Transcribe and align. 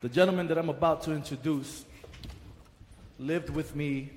The 0.00 0.08
gentleman 0.08 0.46
that 0.46 0.58
I'm 0.58 0.68
about 0.68 1.02
to 1.02 1.12
introduce 1.12 1.84
lived 3.18 3.50
with 3.50 3.74
me 3.74 4.12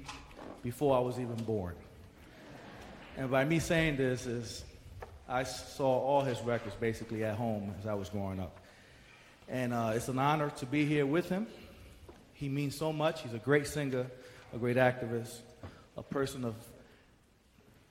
before 0.61 0.95
I 0.95 0.99
was 0.99 1.19
even 1.19 1.37
born. 1.37 1.73
And 3.17 3.31
by 3.31 3.45
me 3.45 3.57
saying 3.57 3.97
this 3.97 4.27
is 4.27 4.63
I 5.27 5.41
saw 5.41 5.87
all 5.87 6.21
his 6.21 6.39
records 6.41 6.75
basically 6.75 7.23
at 7.23 7.35
home 7.35 7.73
as 7.79 7.87
I 7.87 7.95
was 7.95 8.09
growing 8.09 8.39
up. 8.39 8.59
And 9.49 9.73
uh, 9.73 9.93
it's 9.95 10.07
an 10.07 10.19
honor 10.19 10.51
to 10.57 10.67
be 10.67 10.85
here 10.85 11.07
with 11.07 11.29
him. 11.29 11.47
He 12.33 12.47
means 12.47 12.75
so 12.77 12.93
much. 12.93 13.23
He's 13.23 13.33
a 13.33 13.39
great 13.39 13.65
singer, 13.65 14.05
a 14.53 14.59
great 14.59 14.77
activist, 14.77 15.39
a 15.97 16.03
person 16.03 16.45
of 16.45 16.53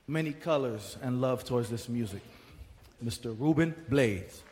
many 0.07 0.33
colors 0.33 0.97
and 1.03 1.21
love 1.21 1.43
towards 1.43 1.69
this 1.71 1.89
music. 1.89 2.23
Mr. 3.05 3.37
Ruben 3.37 3.75
Blades. 3.89 4.45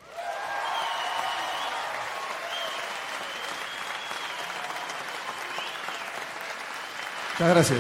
Muchas 7.39 7.55
gracias. 7.55 7.79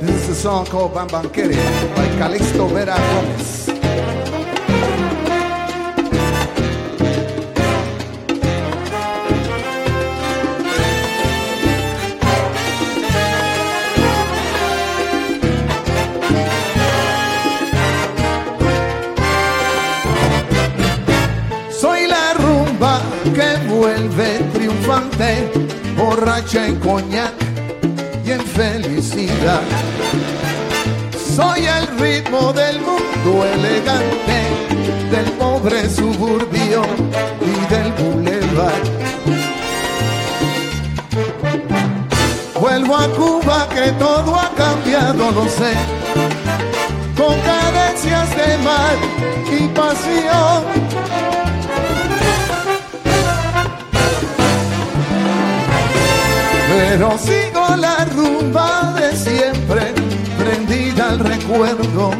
This 0.00 0.22
is 0.24 0.28
a 0.28 0.34
song 0.34 0.66
called 0.66 0.92
Bambanquere 0.92 1.56
by 1.96 2.08
Calixto 2.18 2.68
Vera 2.68 2.94
Gomez. 2.94 3.71
En 26.34 26.76
coñac 26.76 27.34
y 28.24 28.30
en 28.30 28.40
felicidad. 28.40 29.60
Soy 31.36 31.66
el 31.66 31.86
ritmo 31.98 32.54
del 32.54 32.80
mundo 32.80 33.44
elegante, 33.44 34.40
del 35.10 35.30
pobre 35.32 35.90
suburbio 35.90 36.82
y 37.42 37.72
del 37.72 37.92
bulevar. 37.92 38.72
Vuelvo 42.58 42.96
a 42.96 43.08
Cuba 43.08 43.68
que 43.68 43.92
todo 43.92 44.34
ha 44.34 44.50
cambiado, 44.54 45.30
lo 45.32 45.44
sé, 45.44 45.74
con 47.14 47.38
carencias 47.40 48.30
de 48.36 48.56
mar 48.58 48.96
y 49.50 49.68
pasión. 49.68 51.01
Pero 56.74 57.18
sigo 57.18 57.76
la 57.76 58.06
rumba 58.16 58.94
de 58.98 59.14
siempre, 59.14 59.92
prendida 60.38 61.10
al 61.10 61.18
recuerdo 61.18 62.12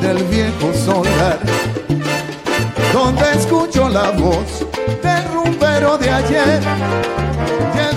del 0.00 0.24
viejo 0.24 0.72
solar, 0.72 1.38
donde 2.90 3.30
escucho 3.32 3.86
la 3.90 4.10
voz 4.12 4.64
del 5.02 5.24
rumbero 5.34 5.98
de 5.98 6.08
ayer 6.08 6.60
y 7.74 7.78
el 7.78 7.96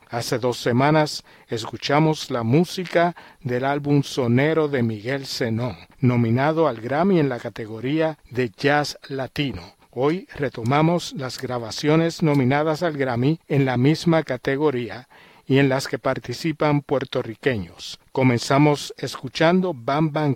Hace 0.11 0.39
dos 0.39 0.57
semanas 0.57 1.23
escuchamos 1.47 2.29
la 2.31 2.43
música 2.43 3.15
del 3.39 3.63
álbum 3.63 4.03
Sonero 4.03 4.67
de 4.67 4.83
Miguel 4.83 5.25
Zenón, 5.25 5.77
nominado 6.01 6.67
al 6.67 6.81
Grammy 6.81 7.17
en 7.17 7.29
la 7.29 7.39
categoría 7.39 8.17
de 8.29 8.49
Jazz 8.49 8.99
Latino. 9.07 9.61
Hoy 9.89 10.27
retomamos 10.35 11.13
las 11.13 11.41
grabaciones 11.41 12.23
nominadas 12.23 12.83
al 12.83 12.97
Grammy 12.97 13.39
en 13.47 13.63
la 13.63 13.77
misma 13.77 14.23
categoría 14.23 15.07
y 15.47 15.59
en 15.59 15.69
las 15.69 15.87
que 15.87 15.97
participan 15.97 16.81
puertorriqueños. 16.81 17.97
Comenzamos 18.11 18.93
escuchando 18.97 19.73
Bam 19.73 20.11
Bam 20.11 20.35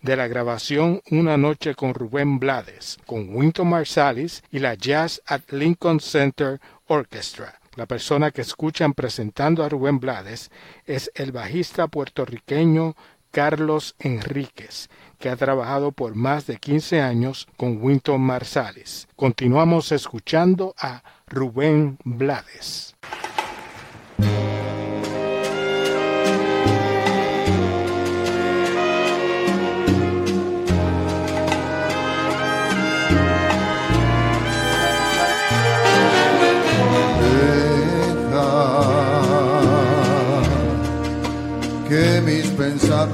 de 0.00 0.16
la 0.16 0.28
grabación 0.28 1.02
Una 1.10 1.36
noche 1.36 1.74
con 1.74 1.92
Rubén 1.92 2.38
Blades, 2.38 2.96
con 3.04 3.36
Winton 3.36 3.68
Marsalis 3.68 4.42
y 4.50 4.60
la 4.60 4.72
Jazz 4.72 5.20
at 5.26 5.42
Lincoln 5.50 6.00
Center 6.00 6.58
Orchestra. 6.86 7.58
La 7.78 7.86
persona 7.86 8.32
que 8.32 8.40
escuchan 8.40 8.92
presentando 8.92 9.62
a 9.62 9.68
Rubén 9.68 10.00
Blades 10.00 10.50
es 10.84 11.12
el 11.14 11.30
bajista 11.30 11.86
puertorriqueño 11.86 12.96
Carlos 13.30 13.94
Enríquez, 14.00 14.90
que 15.20 15.28
ha 15.28 15.36
trabajado 15.36 15.92
por 15.92 16.16
más 16.16 16.48
de 16.48 16.56
15 16.56 17.00
años 17.00 17.46
con 17.56 17.80
Winton 17.80 18.20
Marsalis. 18.20 19.06
Continuamos 19.14 19.92
escuchando 19.92 20.74
a 20.76 21.04
Rubén 21.28 21.98
Blades. 22.02 22.96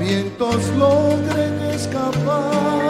Pensamientos 0.04 0.68
logren 0.76 1.54
escapar 1.74 2.82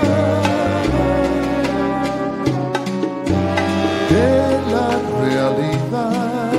de 4.11 4.59
la 4.73 4.89
realidad. 5.23 6.53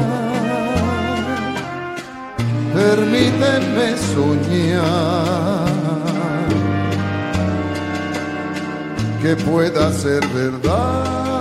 Permíteme 2.73 3.97
soñar 4.13 5.65
que 9.21 9.35
pueda 9.35 9.91
ser 9.91 10.25
verdad. 10.27 11.34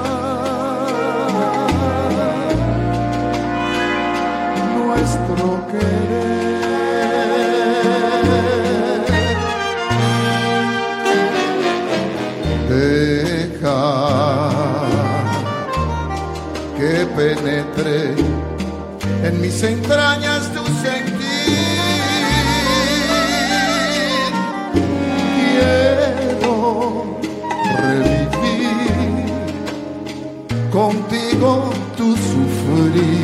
Mis 19.54 19.62
entrañas 19.62 20.50
tu 20.52 20.64
sentir. 20.82 21.14
Quiero 25.36 27.20
revivir 27.78 29.26
contigo 30.72 31.70
tu 31.96 32.16
sufrir 32.16 33.14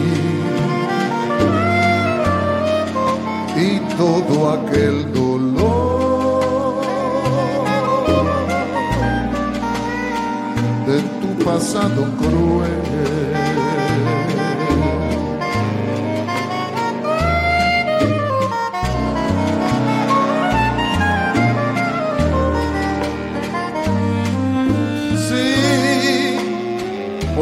y 3.57 3.69
todo 3.97 4.51
aquel 4.53 5.13
dolor 5.13 5.51
pasado 11.45 12.03
cruel. 12.19 13.40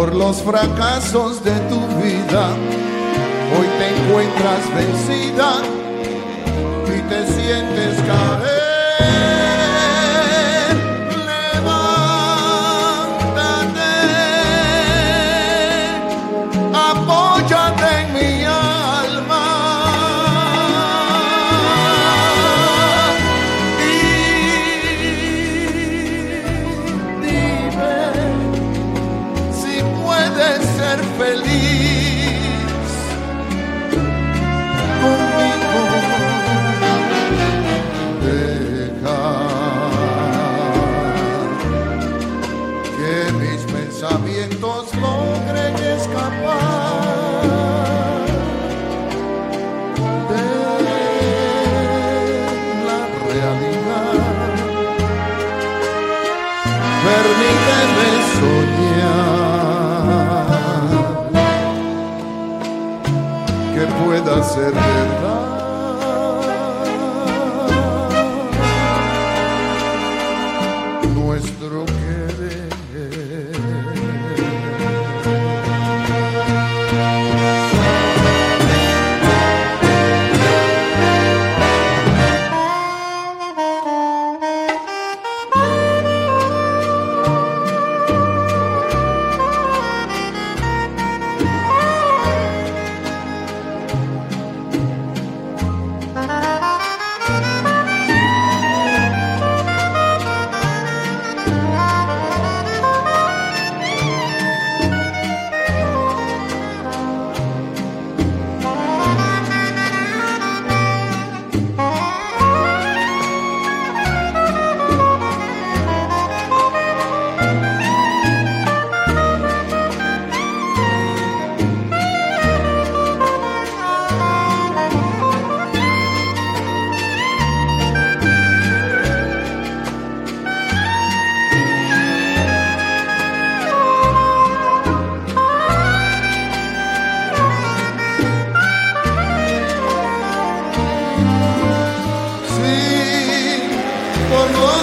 Por 0.08 0.16
los 0.16 0.42
fracasos 0.42 1.44
de 1.44 1.52
tu 1.68 1.80
vida, 2.02 2.48
hoy 3.58 3.66
te 3.78 3.88
encuentras 3.94 4.74
vencida 4.74 5.62
y 6.86 7.00
te 7.08 7.26
sientes. 7.26 8.47
Ser 64.58 64.97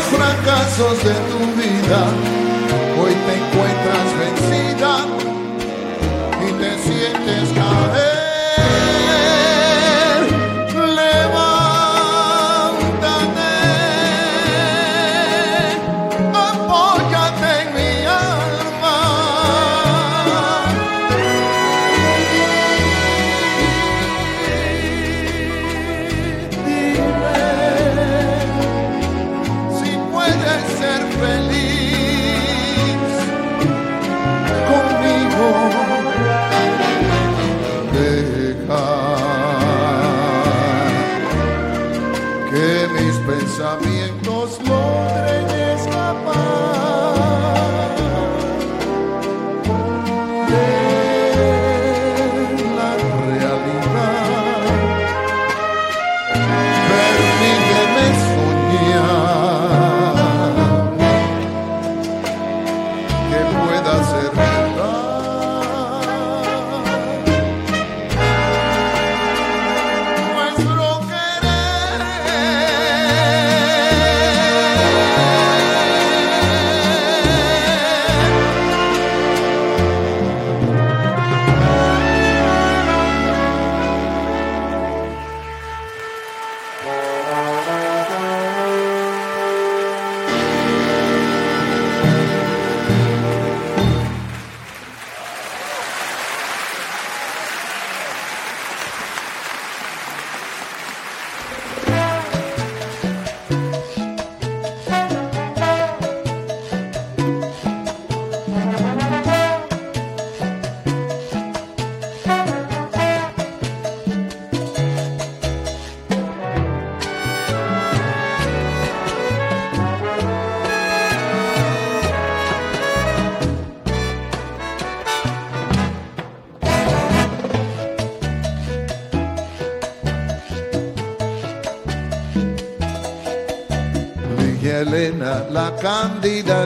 fracasos 0.10 1.04
de 1.04 1.14
tu 1.30 1.40
vida, 1.60 2.02
hoy 3.00 3.14
te 3.26 3.34
encuentras 3.42 4.08
vencida 4.20 4.94
y 6.42 6.52
te 6.54 6.72
sientes 6.80 7.50
caer. 7.54 8.25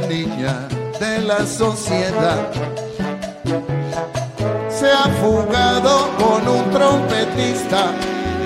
Niña 0.09 0.67
de 0.99 1.19
la 1.21 1.45
sociedad, 1.45 2.51
se 4.67 4.91
ha 4.91 5.07
fugado 5.21 6.09
con 6.17 6.47
un 6.47 6.71
trompetista 6.71 7.91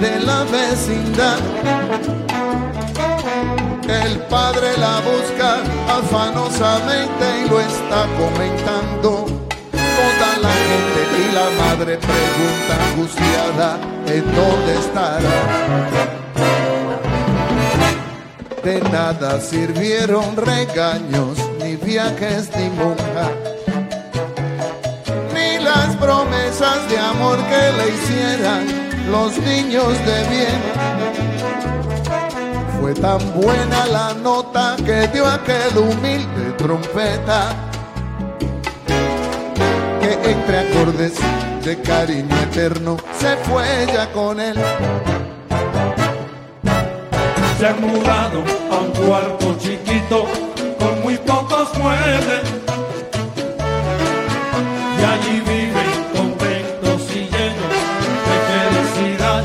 de 0.01 0.19
la 0.19 0.43
vecindad. 0.43 1.39
El 3.87 4.19
padre 4.35 4.77
la 4.77 4.99
busca 5.09 5.51
afanosamente 5.99 7.25
y 7.45 7.49
lo 7.49 7.59
está 7.61 8.01
comentando. 8.21 9.25
Toda 9.71 10.31
la 10.45 10.53
gente 10.69 11.01
y 11.21 11.31
la 11.39 11.47
madre 11.63 11.97
pregunta 11.97 12.73
angustiada 12.91 13.77
en 14.07 14.23
dónde 14.35 14.71
estará. 14.79 16.03
De 18.63 18.79
nada 18.79 19.41
sirvieron 19.41 20.37
regaños, 20.37 21.37
viajes, 21.93 22.49
ni 22.57 22.69
monja, 22.71 23.29
ni 25.31 25.63
las 25.63 25.95
promesas 25.97 26.89
de 26.89 26.97
amor 26.97 27.37
que 27.51 27.63
le 27.77 27.85
hicieran 27.95 28.63
los 29.11 29.37
niños 29.37 29.93
de 30.07 30.17
bien. 30.33 30.61
Fue 32.79 32.95
tan 32.95 33.19
buena 33.39 33.85
la 33.85 34.15
nota 34.15 34.75
que 34.83 35.07
dio 35.09 35.27
aquel 35.27 35.77
humilde 35.77 36.53
trompeta 36.57 37.53
que 40.01 40.31
entre 40.31 40.57
acordes 40.65 41.13
de 41.63 41.79
cariño 41.79 42.35
eterno, 42.49 42.97
se 43.19 43.37
fue 43.45 43.67
ya 43.93 44.11
con 44.11 44.39
él. 44.39 44.57
Se 47.59 47.67
ha 47.67 47.75
mudado 47.75 48.43
a 48.71 48.75
un 48.79 48.91
cuarto 49.05 49.55
chiquito 49.59 50.42
muebles. 51.77 52.47
Y 54.99 55.03
allí 55.13 55.35
vive 55.41 55.85
contentos 56.15 57.01
y 57.11 57.21
llenos 57.33 57.73
de 58.27 58.35
felicidad. 58.49 59.43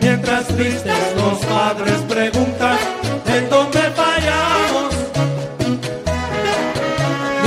Mientras 0.00 0.46
tristes 0.48 1.02
los 1.16 1.38
padres 1.46 1.98
preguntan 2.08 2.78
en 3.26 3.50
dónde 3.50 3.80
fallamos. 4.00 4.94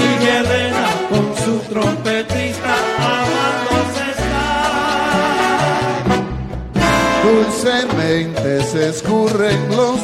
Y 0.03 0.25
Elena 0.27 0.87
con 1.09 1.25
su 1.43 1.59
trompetista 1.69 2.75
amándose 2.97 4.05
está. 4.11 4.45
Dulcemente 7.23 8.63
se 8.63 8.89
escurren 8.89 9.59
los 9.75 9.96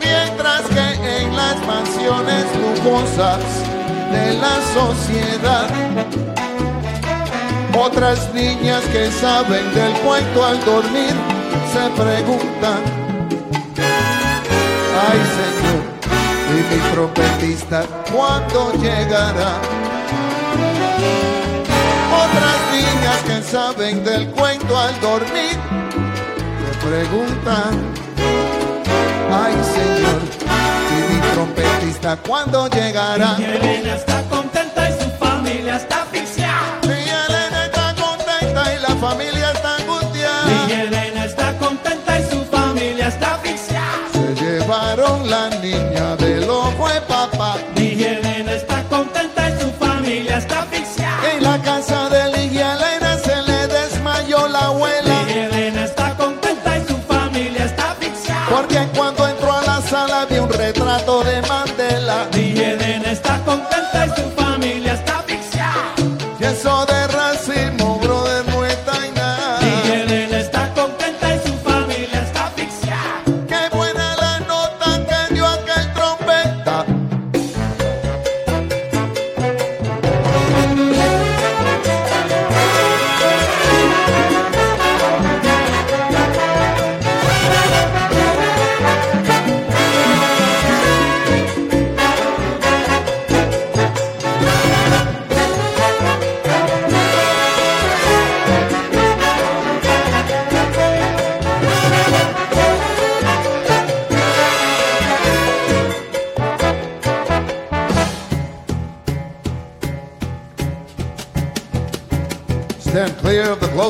mientras 0.00 0.62
que 0.68 1.22
en 1.22 1.34
las 1.34 1.56
mansiones 1.66 2.44
lujosas 2.60 3.40
de 4.12 4.34
la 4.34 4.60
sociedad, 4.74 5.66
otras 7.78 8.34
niñas 8.34 8.82
que 8.92 9.10
saben 9.10 9.74
del 9.74 9.92
cuento 10.00 10.44
al 10.44 10.62
dormir 10.64 11.14
se 11.72 12.02
preguntan, 12.02 12.80
ay 15.08 15.20
Señor, 15.38 15.82
y 16.50 16.74
mi 16.74 16.80
trompetista, 16.92 17.84
¿cuándo 18.12 18.72
llegará? 18.74 19.52
Otras 22.12 22.58
niñas 22.74 23.18
que 23.26 23.42
saben 23.42 24.04
del 24.04 24.26
cuento 24.32 24.78
al 24.78 25.00
dormir 25.00 26.09
preguntan, 26.80 27.72
ay 29.30 29.54
Señor, 29.74 30.20
y 30.90 31.12
mi 31.12 31.20
trompetista, 31.32 32.16
¿cuándo 32.16 32.68
llegará? 32.68 33.36
Y 33.38 33.44
Elena 33.44 33.94
está 33.94 34.22
contenta 34.28 34.90
y 34.90 34.92
su 35.02 35.10
familia 35.18 35.76
está 35.76 36.02
asfixiada. 36.02 36.78
Mi 36.82 36.92
Elena 36.92 37.64
está 37.66 37.94
contenta 37.94 38.74
y 38.74 38.78
la 38.80 38.94
familia 38.96 39.39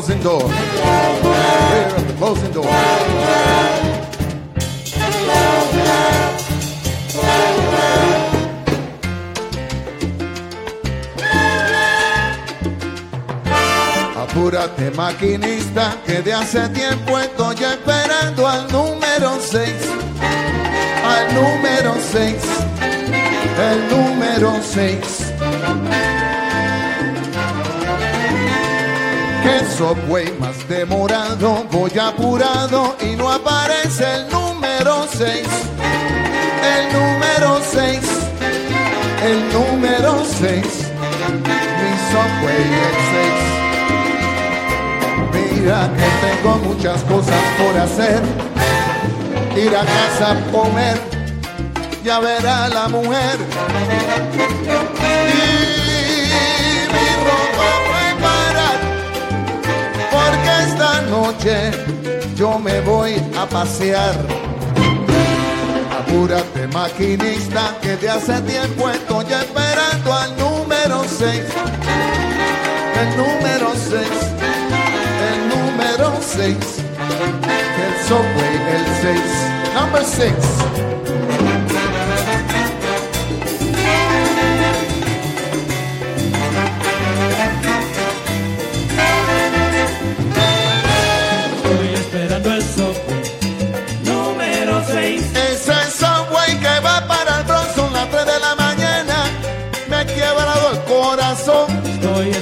closing 0.01 0.23
door. 0.23 0.51
Apúrate 14.17 14.91
maquinista, 14.93 15.97
que 16.07 16.23
de 16.23 16.33
hace 16.33 16.69
tiempo 16.71 17.19
estoy 17.19 17.57
esperando 17.57 18.47
al 18.49 18.73
número 18.73 19.39
6. 19.41 19.75
Al 21.05 21.35
número 21.35 21.95
6. 22.13 22.37
El 23.59 23.89
número 23.91 24.61
6. 24.63 25.30
Que 29.43 29.65
subway 29.77 30.33
más 30.39 30.69
demorado, 30.69 31.65
voy 31.71 31.99
apurado 31.99 32.97
y 33.01 33.17
no 33.17 33.31
aparece 33.31 34.05
el 34.15 34.29
número 34.31 35.07
6. 35.11 35.47
El 36.63 36.93
número 36.93 37.61
6. 37.63 38.01
El 39.25 39.53
número 39.53 40.25
6. 40.25 40.47
Mi 40.47 41.93
subway 42.11 42.65
el 42.87 42.97
6. 43.11 43.51
Mira 45.33 45.91
que 45.97 46.09
tengo 46.27 46.53
muchas 46.59 47.03
cosas 47.05 47.43
por 47.59 47.75
hacer. 47.79 48.23
Ir 49.57 49.77
a 49.77 49.85
casa 49.85 50.33
a 50.33 50.35
comer, 50.53 50.97
ya 52.05 52.21
verá 52.21 52.69
la 52.69 52.89
mujer. 52.89 53.39
Noche 61.41 61.71
yo 62.37 62.59
me 62.59 62.81
voy 62.81 63.15
a 63.39 63.47
pasear. 63.47 64.15
Apúrate 65.99 66.67
maquinista, 66.69 67.77
que 67.81 67.97
de 67.97 68.11
hace 68.11 68.41
tiempo 68.43 68.89
estoy 68.91 69.27
esperando 69.27 70.13
al 70.13 70.37
número 70.37 71.05
6. 71.05 71.43
El 73.01 73.17
número 73.17 73.73
6 73.89 74.41
el 75.31 75.49
número 75.49 76.19
6, 76.21 76.57
el 77.85 77.95
subway, 78.09 78.57
el 78.75 78.85
6, 79.03 79.21
number 79.75 80.05
6. 80.05 81.20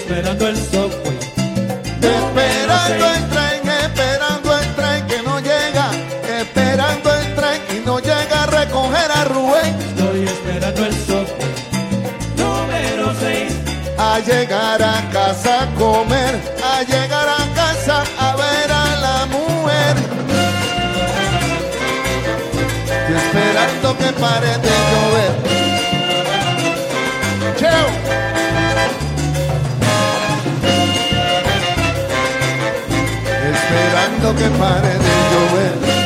Esperando 0.09 0.49
el 0.49 0.57
subway. 0.57 1.19
esperando 2.01 3.11
el 3.15 3.29
tren, 3.29 3.69
esperando 3.69 4.59
el 4.59 4.75
tren 4.75 5.07
que 5.07 5.23
no 5.23 5.39
llega, 5.39 5.91
esperando 6.41 7.15
el 7.15 7.35
tren 7.35 7.61
y 7.77 7.87
no 7.87 7.99
llega 7.99 8.45
a 8.45 8.47
recoger 8.47 9.11
a 9.11 9.25
Rubén, 9.25 9.77
Estoy 9.79 10.25
esperando 10.25 10.87
el 10.87 10.95
subway 10.95 11.55
número 12.39 13.15
6. 13.21 13.53
a 13.99 14.21
llegar 14.21 14.83
a 14.83 15.11
casa 15.13 15.65
a 15.65 15.75
comer, 15.75 16.41
a 16.65 16.83
llegar 16.85 17.29
a 17.29 17.55
casa 17.55 18.03
a 18.19 18.37
ver 18.37 18.73
a 18.73 19.01
la 19.07 19.27
mujer. 19.27 19.97
Y 23.11 23.15
esperando 23.15 23.99
que 23.99 24.13
pare 24.15 24.57
de 24.57 24.69
llover. 24.69 25.48
Que 34.39 34.49
pare 34.51 34.93
de 35.05 35.15
llover. 35.31 35.98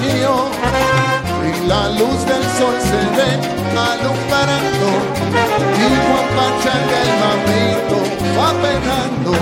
Que 0.00 1.48
y 1.48 1.66
la 1.66 1.88
luz 1.90 2.24
del 2.26 2.42
sol 2.58 2.76
se 2.80 3.00
ve 3.16 3.30
alumbrando 3.76 4.88
y 5.76 5.88
Juan 6.06 6.28
Pachanga 6.36 6.98
el 7.04 7.12
mamito 7.22 7.98
va 8.38 8.50
penando 8.62 9.32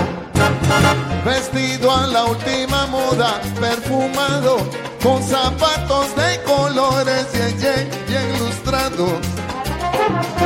vestido 1.25 1.91
a 1.91 2.07
la 2.07 2.25
última 2.25 2.87
moda 2.87 3.41
perfumado 3.59 4.57
con 5.01 5.21
zapatos 5.23 6.15
de 6.15 6.41
colores 6.43 7.27
bien, 7.33 7.57
bien, 7.59 7.89
bien 8.07 8.35
ilustrados 8.35 9.19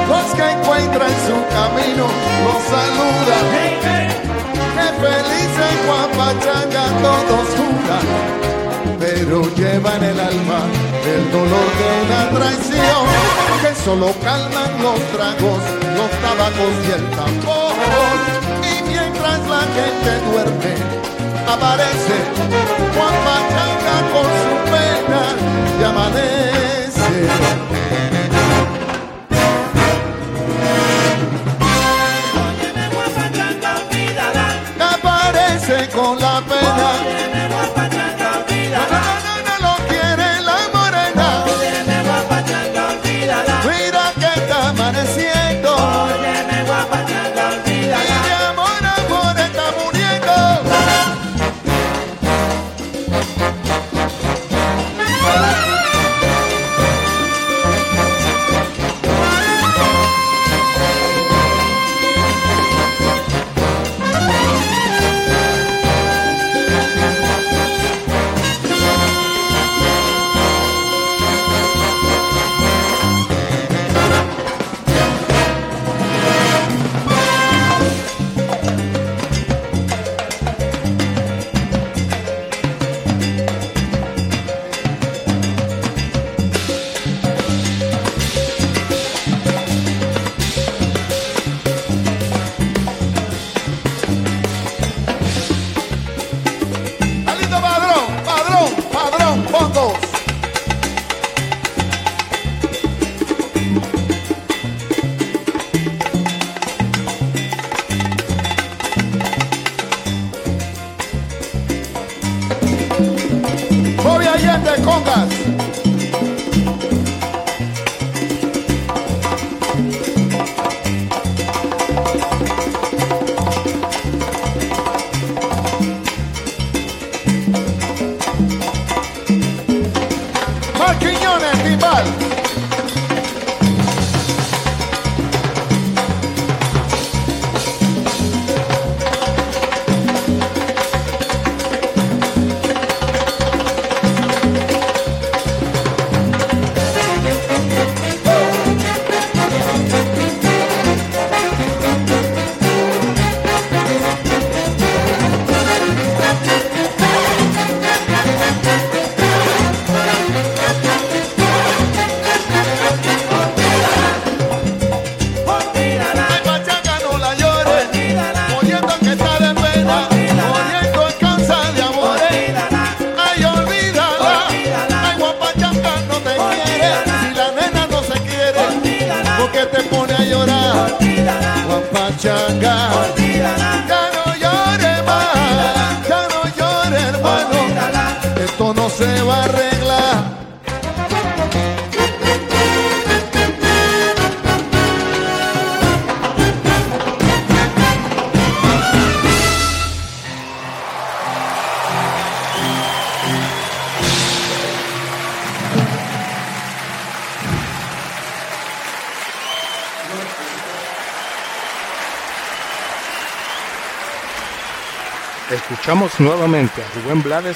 los 0.09 0.25
que 0.35 0.51
encuentra 0.51 1.05
en 1.05 1.19
su 1.27 1.37
camino 1.55 2.05
los 2.43 2.61
saluda 2.73 3.37
que 4.75 4.87
feliz 5.01 5.53
en 5.69 5.77
Juan 5.87 6.09
Pachanga 6.17 6.85
todos 7.01 7.47
juran 7.57 8.56
pero 9.17 9.41
lleva 9.55 9.95
en 9.95 10.03
el 10.03 10.19
alma 10.19 10.59
el 11.05 11.31
dolor 11.31 11.67
de 11.79 11.87
una 12.05 12.29
traición 12.37 13.03
que 13.61 13.73
solo 13.83 14.13
calman 14.21 14.71
los 14.83 14.99
tragos, 15.13 15.61
los 15.97 16.11
tabacos 16.21 16.73
y 16.87 16.91
el 16.91 17.09
tambor. 17.17 17.73
Y 18.61 18.83
mientras 18.83 19.39
la 19.47 19.63
gente 19.77 20.11
duerme, 20.29 20.73
aparece 21.47 22.15
Juan 22.93 23.15
Pachanga 23.25 23.97
con 24.13 24.27
su 24.43 24.53
pena 24.71 25.23
y 25.79 25.83
amanece. 25.83 27.17
Aparece 34.79 35.89
con 35.89 36.19
la 36.19 36.41
pena. 36.41 37.36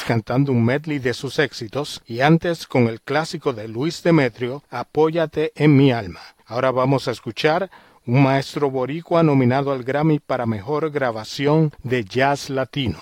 Cantando 0.04 0.52
un 0.52 0.66
medley 0.66 1.00
de 1.00 1.14
sus 1.14 1.40
éxitos 1.40 2.02
y 2.06 2.22
antes 2.22 2.66
con 2.66 2.88
el 2.88 3.02
clásico 3.02 3.54
de 3.54 3.68
Luis 3.68 4.04
Demetrio, 4.04 4.64
Apóyate 4.70 5.52
en 5.56 5.76
mi 5.76 5.92
alma. 5.92 6.22
Ahora 6.46 6.72
vamos 6.72 7.08
a 7.08 7.12
escuchar 7.12 7.70
un 8.06 8.24
maestro 8.24 8.70
boricua 8.70 9.24
nominado 9.24 9.72
al 9.72 9.84
Grammy 9.84 10.20
para 10.20 10.46
Mejor 10.46 10.92
Grabación 10.92 11.72
de 11.84 12.04
Jazz 12.04 12.50
Latino. 12.50 13.00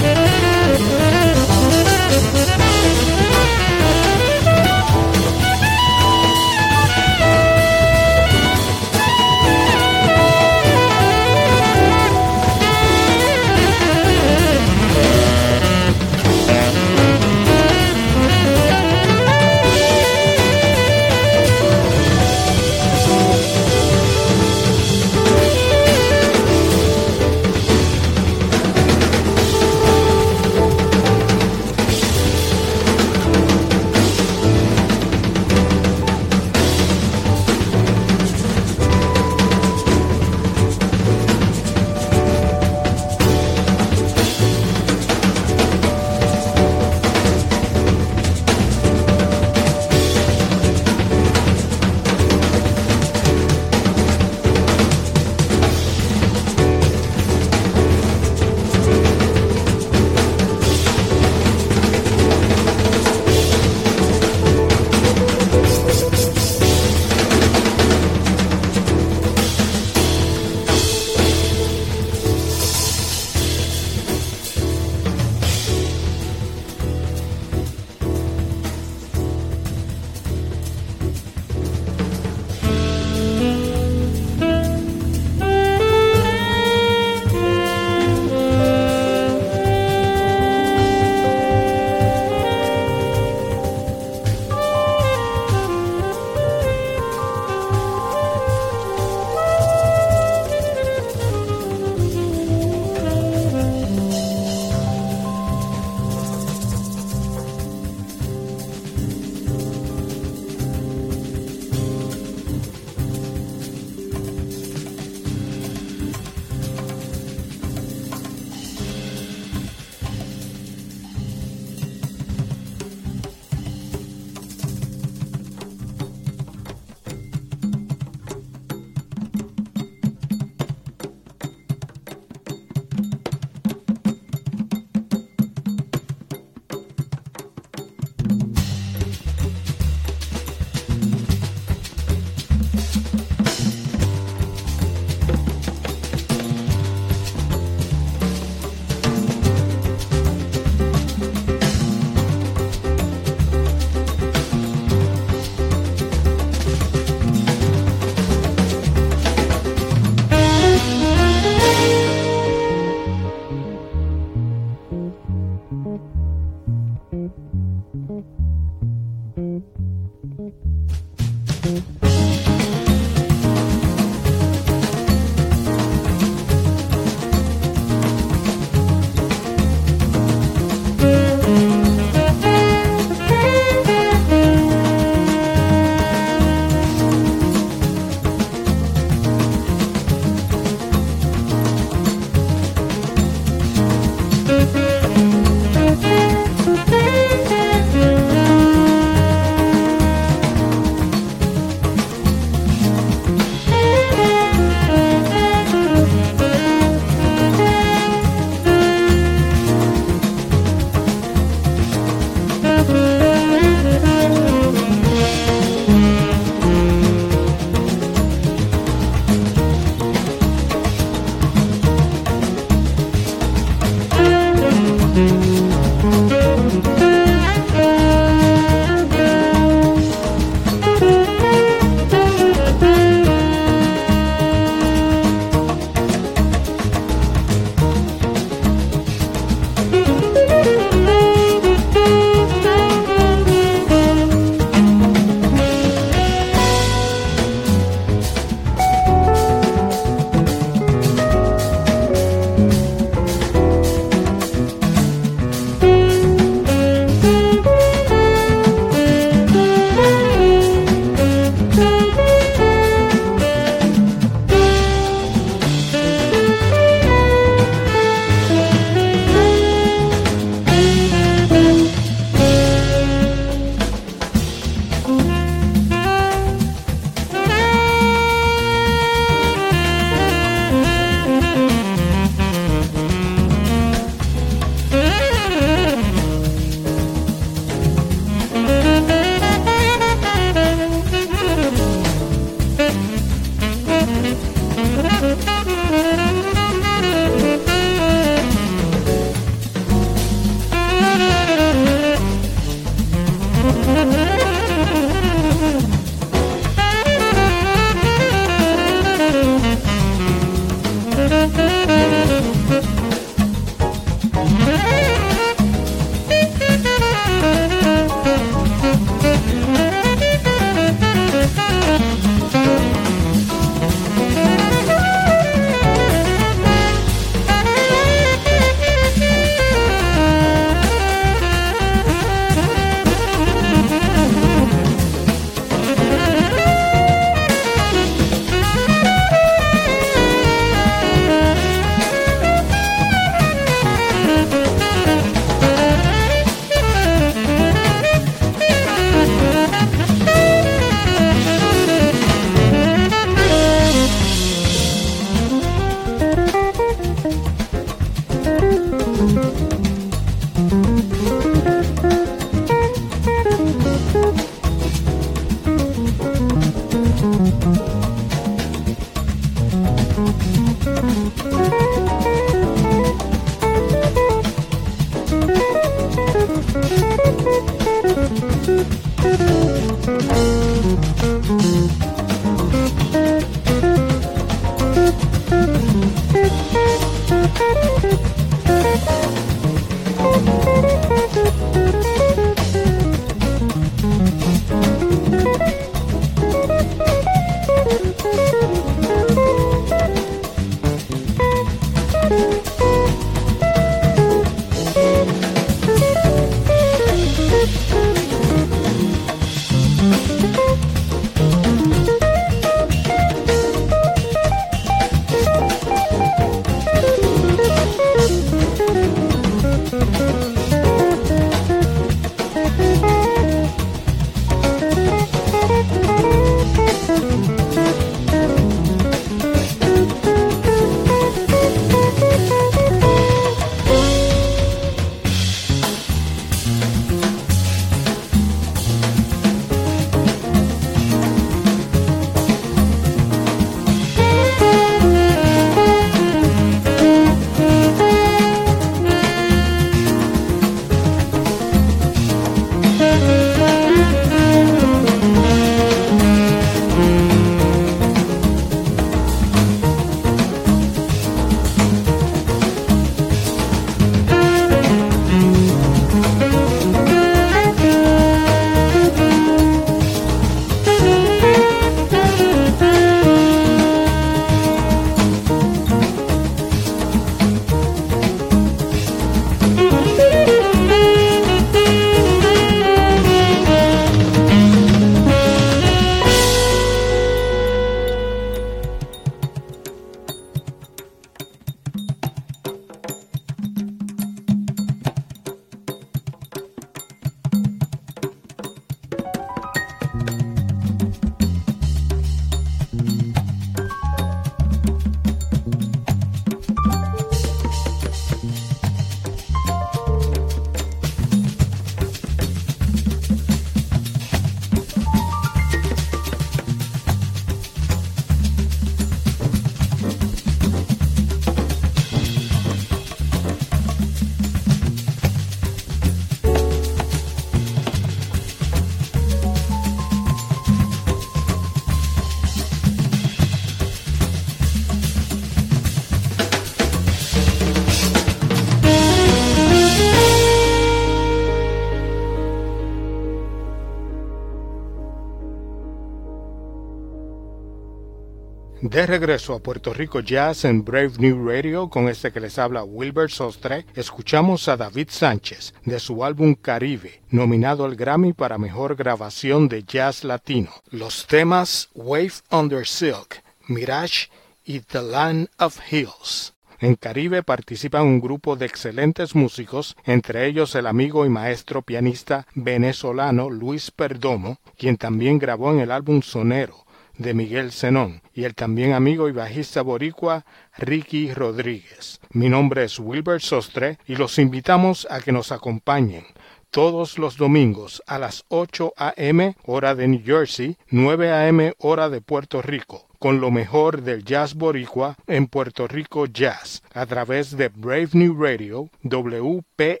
De 548.92 549.06
regreso 549.06 549.54
a 549.54 549.58
Puerto 549.58 549.94
Rico 549.94 550.20
Jazz 550.20 550.66
en 550.66 550.84
Brave 550.84 551.12
New 551.16 551.48
Radio 551.48 551.88
con 551.88 552.10
este 552.10 552.30
que 552.30 552.40
les 552.40 552.58
habla 552.58 552.84
Wilbur 552.84 553.30
Sostre, 553.30 553.86
escuchamos 553.94 554.68
a 554.68 554.76
David 554.76 555.08
Sánchez 555.08 555.72
de 555.86 555.98
su 555.98 556.22
álbum 556.22 556.54
Caribe, 556.54 557.22
nominado 557.30 557.86
al 557.86 557.96
Grammy 557.96 558.34
para 558.34 558.58
Mejor 558.58 558.94
Grabación 558.94 559.68
de 559.68 559.82
Jazz 559.84 560.24
Latino. 560.24 560.72
Los 560.90 561.26
temas 561.26 561.88
Wave 561.94 562.34
Under 562.50 562.86
Silk, 562.86 563.42
Mirage 563.66 564.28
y 564.62 564.80
The 564.80 565.00
Land 565.00 565.48
of 565.58 565.80
Hills. 565.90 566.52
En 566.78 566.94
Caribe 566.96 567.42
participan 567.42 568.02
un 568.02 568.20
grupo 568.20 568.56
de 568.56 568.66
excelentes 568.66 569.34
músicos, 569.34 569.96
entre 570.04 570.46
ellos 570.46 570.74
el 570.74 570.86
amigo 570.86 571.24
y 571.24 571.30
maestro 571.30 571.80
pianista 571.80 572.46
venezolano 572.54 573.48
Luis 573.48 573.90
Perdomo, 573.90 574.58
quien 574.76 574.98
también 574.98 575.38
grabó 575.38 575.72
en 575.72 575.80
el 575.80 575.90
álbum 575.90 576.20
Sonero 576.20 576.84
de 577.18 577.34
Miguel 577.34 577.72
Zenón 577.72 578.22
y 578.34 578.44
el 578.44 578.54
también 578.54 578.92
amigo 578.92 579.28
y 579.28 579.32
bajista 579.32 579.82
boricua 579.82 580.44
Ricky 580.76 581.32
Rodríguez. 581.32 582.20
Mi 582.30 582.48
nombre 582.48 582.84
es 582.84 582.98
Wilbert 582.98 583.42
Sostre 583.42 583.98
y 584.06 584.16
los 584.16 584.38
invitamos 584.38 585.06
a 585.10 585.20
que 585.20 585.32
nos 585.32 585.52
acompañen 585.52 586.24
todos 586.70 587.18
los 587.18 587.36
domingos 587.36 588.02
a 588.06 588.18
las 588.18 588.44
8 588.48 588.94
a.m. 588.96 589.56
hora 589.66 589.94
de 589.94 590.08
New 590.08 590.22
Jersey, 590.24 590.78
9 590.88 591.30
a.m. 591.30 591.74
hora 591.78 592.08
de 592.08 592.22
Puerto 592.22 592.62
Rico, 592.62 593.06
con 593.22 593.40
lo 593.40 593.52
mejor 593.52 594.02
del 594.02 594.24
jazz 594.24 594.54
boricua 594.54 595.16
en 595.28 595.46
Puerto 595.46 595.86
Rico 595.86 596.26
Jazz, 596.26 596.82
a 596.92 597.06
través 597.06 597.56
de 597.56 597.68
Brave 597.68 598.08
New 598.14 598.34
Radio, 598.36 598.88
WPSC 599.04 600.00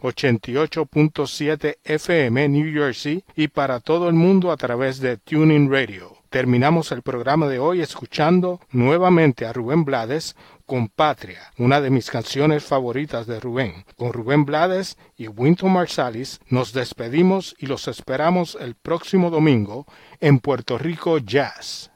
88.7 0.00 1.76
FM 1.84 2.48
New 2.48 2.72
Jersey 2.72 3.22
y 3.36 3.46
para 3.46 3.78
todo 3.78 4.08
el 4.08 4.14
mundo 4.14 4.50
a 4.50 4.56
través 4.56 4.98
de 4.98 5.16
Tuning 5.18 5.70
Radio. 5.70 6.16
Terminamos 6.28 6.90
el 6.90 7.02
programa 7.02 7.46
de 7.46 7.60
hoy 7.60 7.82
escuchando 7.82 8.60
nuevamente 8.72 9.46
a 9.46 9.52
Rubén 9.52 9.84
Blades 9.84 10.34
con 10.68 10.88
Patria, 10.88 11.40
una 11.56 11.80
de 11.80 11.88
mis 11.88 12.10
canciones 12.10 12.62
favoritas 12.62 13.26
de 13.26 13.40
Rubén. 13.40 13.86
Con 13.96 14.12
Rubén 14.12 14.44
Blades 14.44 14.98
y 15.16 15.26
Winton 15.26 15.72
Marsalis 15.72 16.40
nos 16.46 16.74
despedimos 16.74 17.56
y 17.58 17.66
los 17.66 17.88
esperamos 17.88 18.56
el 18.60 18.74
próximo 18.74 19.30
domingo 19.30 19.86
en 20.20 20.40
Puerto 20.40 20.76
Rico 20.76 21.16
Jazz. 21.16 21.90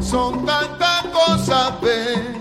Son 0.00 0.44
tantas 0.44 1.04
cosas 1.12 1.80
bellas. 1.80 2.39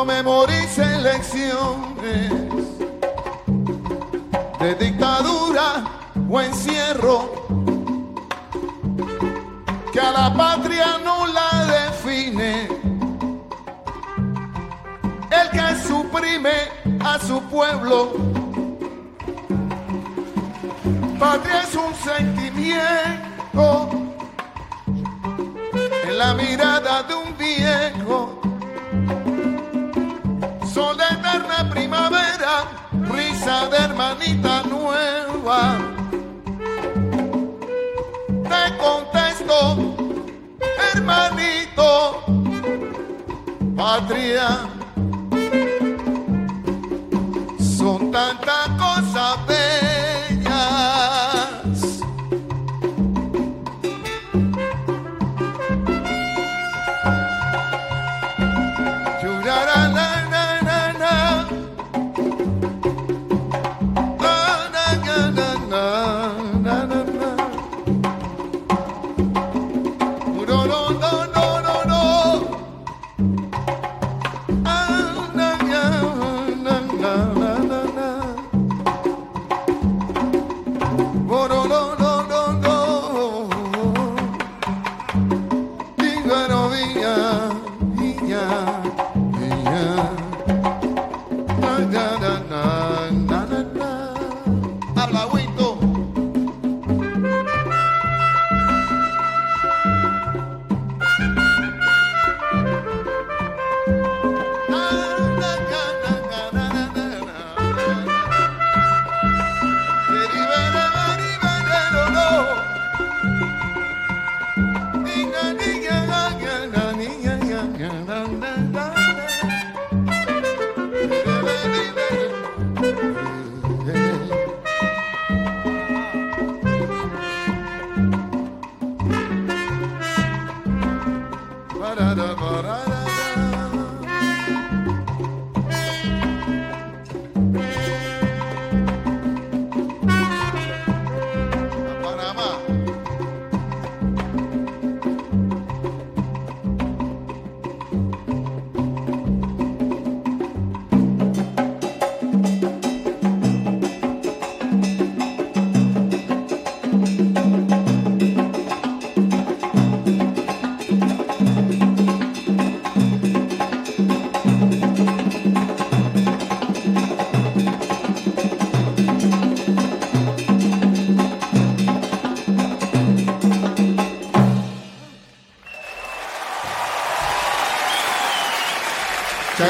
No 0.00 0.06
memorice 0.06 0.98
lecciones 1.02 2.32
de 4.58 4.74
dictadura 4.76 5.84
o 6.26 6.40
encierro 6.40 7.30
que 9.92 10.00
a 10.00 10.10
la 10.10 10.34
patria 10.34 10.96
no 11.04 11.26
la 11.26 11.66
define 11.66 12.66
el 15.38 15.50
que 15.50 15.86
suprime 15.86 16.70
a 17.04 17.18
su 17.18 17.42
pueblo. 17.50 18.14
Patria 21.18 21.60
es 21.60 21.74
un 21.74 21.94
sentimiento 21.94 23.90
en 26.04 26.16
la 26.16 26.32
mirada 26.32 27.02
de 27.02 27.14
un 27.14 27.36
viejo. 27.36 28.29
Sol 30.72 30.96
de 30.96 31.02
eterna 31.02 31.68
primavera, 31.68 32.64
risa 33.12 33.68
de 33.70 33.76
hermanita 33.76 34.62
nueva. 34.62 35.78
Te 38.50 38.76
contesto, 38.78 39.96
hermanito, 40.94 42.22
patria. 43.76 44.68
Son 47.58 48.12
tantas 48.12 48.69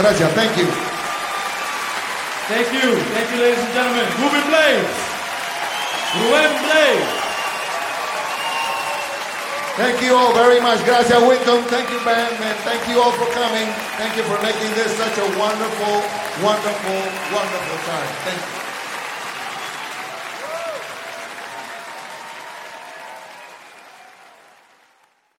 gracias. 0.02 0.32
Thank 0.32 0.56
you. 0.56 0.66
Thank 2.48 2.72
you. 2.72 2.96
Thank 3.14 3.28
you, 3.32 3.38
ladies 3.40 3.62
and 3.62 3.74
gentlemen. 3.74 4.06
Ruben 4.18 4.44
Blades. 4.48 4.94
Ruben 6.16 6.52
Blades. 6.64 7.10
Thank 9.76 10.02
you 10.02 10.14
all 10.16 10.34
very 10.34 10.60
much. 10.60 10.84
Gracias, 10.84 11.20
Winton. 11.22 11.62
Thank 11.64 11.90
you, 11.90 12.00
band, 12.04 12.34
and 12.42 12.58
thank 12.68 12.86
you 12.88 13.00
all 13.00 13.12
for 13.12 13.26
coming. 13.32 13.68
Thank 13.96 14.16
you 14.16 14.24
for 14.24 14.40
making 14.42 14.70
this 14.74 14.92
such 14.96 15.16
a 15.16 15.26
wonderful, 15.38 15.94
wonderful, 16.42 17.00
wonderful 17.32 17.78
time. 17.86 18.10
Thank 18.24 18.54
you. 18.54 18.59